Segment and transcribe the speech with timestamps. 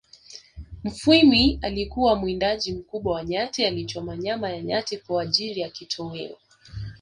[0.83, 6.37] Mufwimi alikuwa mwindaji mkubwa wa nyati alichoma nyama ya nyati kwa ajiri ya kitoeo